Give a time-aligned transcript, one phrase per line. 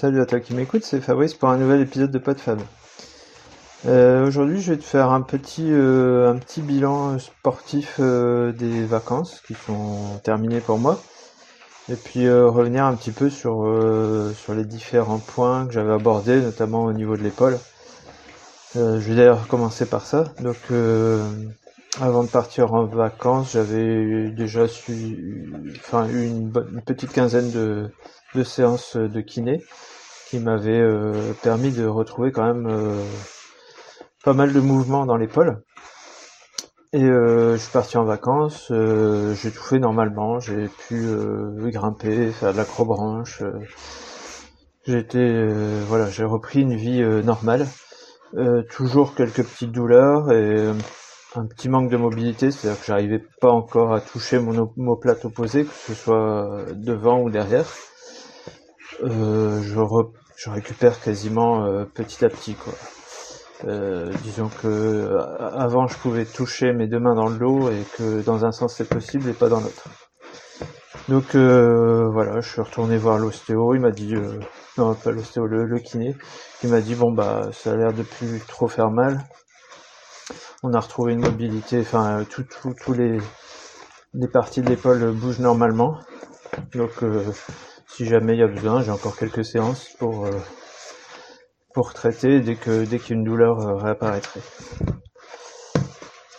[0.00, 2.60] Salut à toi qui m'écoute, c'est Fabrice pour un nouvel épisode de PodFab.
[3.86, 8.84] Euh, Aujourd'hui, je vais te faire un petit, euh, un petit bilan sportif euh, des
[8.84, 11.02] vacances qui sont terminées pour moi.
[11.90, 13.66] Et puis euh, revenir un petit peu sur,
[14.36, 17.58] sur les différents points que j'avais abordés, notamment au niveau de l'épaule.
[18.76, 20.26] je vais d'ailleurs commencer par ça.
[20.40, 20.58] Donc,
[22.00, 27.90] avant de partir en vacances, j'avais déjà su, enfin, eu une, une petite quinzaine de,
[28.34, 29.62] de séances de kiné
[30.28, 33.02] qui m'avait euh, permis de retrouver quand même euh,
[34.24, 35.62] pas mal de mouvements dans l'épaule.
[36.92, 41.06] Et euh, je suis parti en vacances, j'ai tout fait normalement, j'ai pu
[41.70, 43.42] grimper, faire de l'acrobranche.
[44.86, 45.46] J'étais
[45.86, 47.66] voilà, j'ai repris une vie normale.
[48.70, 50.72] toujours quelques petites douleurs et
[51.34, 55.64] un petit manque de mobilité, c'est-à-dire que j'arrivais pas encore à toucher mon omoplate opposé,
[55.64, 57.66] que ce soit devant ou derrière.
[59.02, 62.72] Euh, je, récupère quasiment euh, petit à petit quoi.
[63.64, 68.44] Euh, disons que avant je pouvais toucher mes deux mains dans l'eau et que dans
[68.44, 69.88] un sens c'est possible et pas dans l'autre.
[71.08, 74.14] Donc voilà, je suis retourné voir l'ostéo, il m'a dit
[74.76, 76.16] non pas l'ostéo, le, kiné,
[76.62, 79.24] il m'a dit bon bah ça a l'air de plus trop faire mal.
[80.62, 83.18] On a retrouvé une mobilité, enfin tous tout, les,
[84.14, 85.98] les parties de l'épaule bougent normalement.
[86.74, 86.92] Donc
[87.88, 90.30] si jamais il y a besoin, j'ai encore quelques séances pour euh,
[91.74, 94.40] pour traiter dès que dès qu'une douleur euh, réapparaîtrait.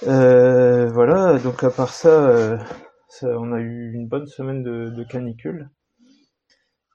[0.08, 2.58] Euh, voilà, donc à part ça,
[3.24, 5.70] on a eu une bonne semaine de, canicule.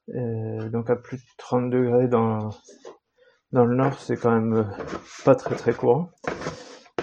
[0.09, 2.51] donc à plus de 30 degrés dans
[3.53, 4.67] dans le nord, c'est quand même
[5.25, 6.11] pas très très courant.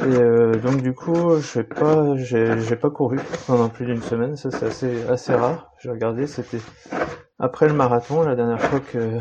[0.03, 4.49] Et donc du coup, je sais pas, j'ai pas couru pendant plus d'une semaine, ça
[4.49, 5.71] c'est assez assez rare.
[5.79, 6.59] J'ai regardé, c'était
[7.41, 9.17] après le marathon, la dernière fois que,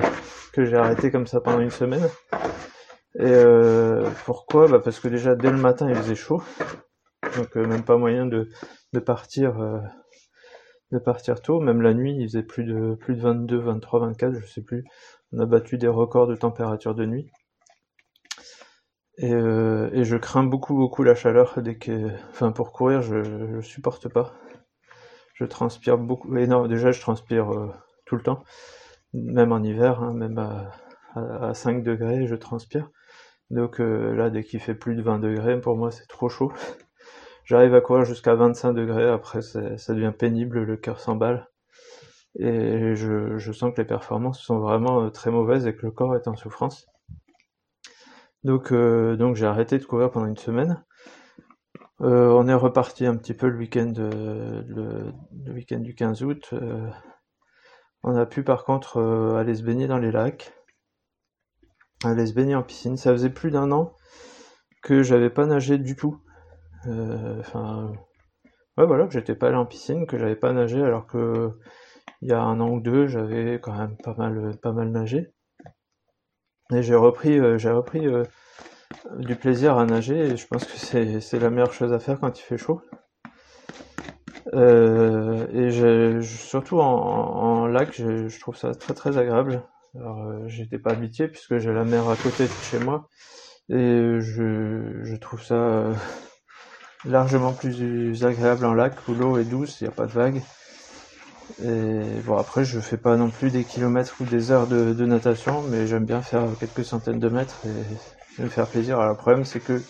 [0.58, 2.06] j'ai arrêté comme ça pendant une semaine.
[3.18, 4.68] Et euh, pourquoi?
[4.68, 6.42] Bah Parce que déjà dès le matin il faisait chaud,
[7.36, 8.46] donc euh, même pas moyen de,
[9.04, 9.80] partir euh,
[10.92, 11.60] de partir tôt.
[11.60, 14.84] Même la nuit il faisait plus de plus de 22, 23, 24, je sais plus.
[15.32, 17.30] On a battu des records de température de nuit.
[19.16, 24.08] Et, je crains beaucoup beaucoup la chaleur dès que, enfin pour courir je, je supporte
[24.08, 24.34] pas.
[25.34, 26.28] Je transpire beaucoup.
[26.34, 27.50] Non, déjà je transpire
[28.10, 28.42] tout le temps,
[29.14, 30.72] même en hiver, hein, même à,
[31.14, 32.90] à, 5 degrés, je transpire.
[33.50, 36.52] Donc euh, là, dès qu'il fait plus de 20 degrés, pour moi, c'est trop chaud.
[37.44, 41.48] J'arrive à courir jusqu'à 25 degrés, après ça devient pénible, le cœur s'emballe.
[42.38, 46.16] Et je, sens que les performances sont vraiment euh, très mauvaises et que le corps
[46.16, 46.86] est en souffrance.
[48.42, 50.84] Donc, euh, donc j'ai arrêté de courir pendant une semaine.
[52.00, 56.54] on est reparti un petit peu le week-end le week-end du 15 août.
[58.02, 60.52] On a pu par contre euh, aller se baigner dans les lacs,
[62.04, 62.96] aller se baigner en piscine.
[62.96, 63.94] Ça faisait plus d'un an
[64.82, 66.22] que j'avais pas nagé du tout.
[66.86, 67.92] Euh, enfin,
[68.78, 71.58] ouais, voilà, que j'étais pas allé en piscine, que j'avais pas nagé, alors que
[72.22, 75.32] il y a un an ou deux, j'avais quand même pas mal, pas mal nagé.
[76.72, 78.06] Et j'ai repris, euh, j'ai repris
[79.18, 80.18] du plaisir à nager.
[80.30, 82.82] Et je pense que c'est la meilleure chose à faire quand il fait chaud.
[84.52, 89.62] Euh, et je, surtout en, en lac, je, je, trouve ça très très agréable.
[89.94, 93.08] Alors, euh, j'étais pas habitué puisque j'ai la mer à côté de chez moi
[93.68, 95.94] et je, je trouve ça euh,
[97.04, 100.42] largement plus agréable en lac où l'eau est douce, il n'y a pas de vagues.
[101.62, 105.06] Et bon après je fais pas non plus des kilomètres ou des heures de, de
[105.06, 108.98] natation, mais j'aime bien faire quelques centaines de mètres et, me faire plaisir.
[108.98, 109.80] Alors le problème c'est que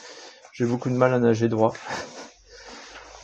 [0.53, 1.73] j'ai beaucoup de mal à nager droit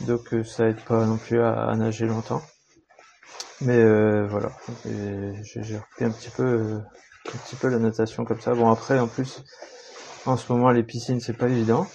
[0.01, 2.41] donc euh, ça aide pas non plus à, nager longtemps.
[3.61, 4.51] Mais euh, voilà,
[4.85, 6.79] j'ai repris un petit peu, euh,
[7.33, 8.53] un petit peu la natation comme ça.
[8.53, 9.43] Bon après, en plus,
[10.25, 11.87] en ce moment les piscines c'est pas évident.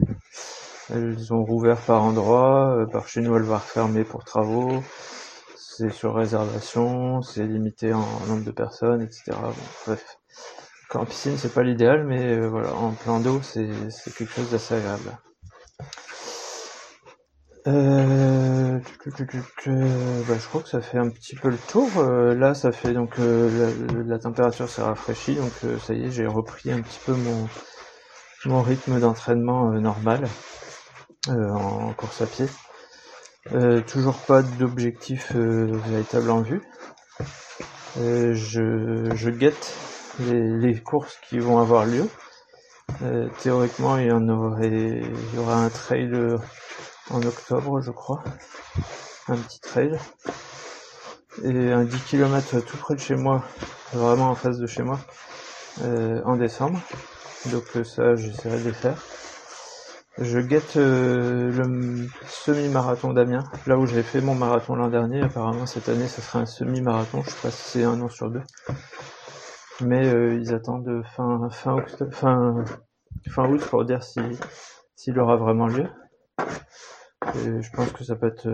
[0.90, 4.82] Elles ont rouvert par endroits, par chez nous elles vont refermer pour travaux.
[5.54, 9.32] C'est sur réservation, c'est limité en nombre de personnes, etc.
[9.32, 9.52] Bon,
[9.86, 10.16] bref.
[10.94, 13.68] En piscine c'est pas l'idéal, mais voilà, en plan d'eau c'est
[14.16, 15.18] quelque chose d'assez agréable.
[17.66, 21.88] Euh, bah, je crois que ça fait un petit peu le tour.
[21.96, 23.72] Euh, là, ça fait donc euh,
[24.06, 27.48] la, température s'est rafraîchie, donc ça y est, j'ai repris un petit peu mon
[28.44, 30.28] mon rythme d'entraînement normal
[31.28, 32.46] en course à pied.
[33.86, 36.62] toujours pas d'objectif véritable en vue.
[37.96, 39.74] je, je guette
[40.20, 42.08] les, les, courses qui vont avoir lieu.
[43.42, 46.12] théoriquement, il y en aurait, il y aura un trail
[47.10, 48.22] en octobre, je crois.
[49.28, 49.98] Un petit trail.
[51.44, 53.44] et un 10 km tout près de chez moi,
[53.92, 54.98] vraiment en face de chez moi,
[55.82, 56.80] euh, en décembre.
[57.46, 59.02] Donc euh, ça, j'essaierai de le faire.
[60.18, 65.22] Je guette euh, le semi-marathon d'Amiens, là où j'ai fait mon marathon l'an dernier.
[65.22, 67.22] Apparemment cette année, ce sera un semi-marathon.
[67.22, 68.42] Je sais pas si c'est un an sur deux,
[69.80, 72.64] mais ils attendent fin fin octobre, fin
[73.28, 74.20] fin août pour dire si
[74.96, 75.86] s'il aura vraiment lieu.
[77.34, 78.48] Je pense que ça peut être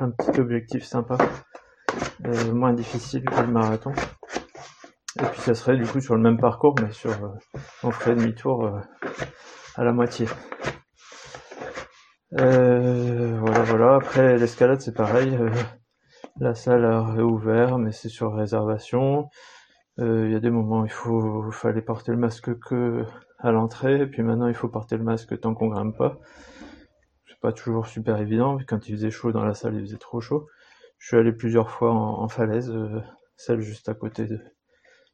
[0.00, 1.16] un petit objectif sympa,
[2.52, 3.92] moins difficile que le marathon.
[5.20, 7.28] Et puis ça serait du coup sur le même parcours, mais sur euh,
[7.84, 8.80] on ferait demi-tour euh,
[9.76, 10.26] à la moitié.
[12.40, 13.94] Euh, voilà, voilà.
[13.94, 15.38] Après l'escalade c'est pareil.
[16.40, 19.28] la salle a réouvert, mais c'est sur réservation.
[19.98, 23.04] Il y a des moments où il faut fallait porter le masque que
[23.38, 26.18] à l'entrée, et puis maintenant il faut porter le masque tant qu'on grimpe pas.
[27.44, 30.48] Pas toujours super évident, quand il faisait chaud dans la salle, il faisait trop chaud.
[30.96, 32.74] Je suis allé plusieurs fois en, falaise,
[33.36, 34.26] celle juste à côté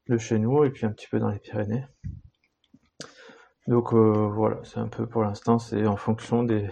[0.06, 1.88] de, chez nous et puis un petit peu dans les Pyrénées.
[3.66, 6.70] Donc euh, voilà, c'est un peu pour l'instant, c'est en fonction des,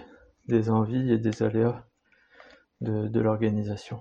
[0.69, 1.85] envies et des aléas
[2.79, 3.99] de, l'organisation.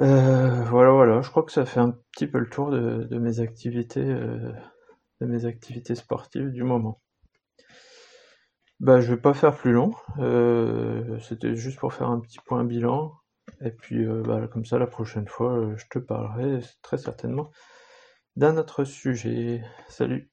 [0.00, 3.40] Euh, voilà, voilà, je crois que ça fait un petit peu le tour de, mes
[3.40, 4.50] activités, euh,
[5.20, 7.02] de mes activités sportives du moment.
[8.80, 9.92] Bah, je vais pas faire plus long.
[11.20, 13.12] C'était juste pour faire un petit point bilan.
[13.60, 17.50] Et puis, euh, bah, comme ça, la prochaine fois, euh, je te parlerai très certainement
[18.36, 19.62] d'un autre sujet.
[19.88, 20.30] Salut!